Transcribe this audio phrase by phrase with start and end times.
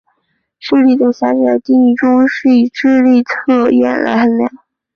[0.59, 4.51] 智力在狭窄的定义中是以智力测验来衡量。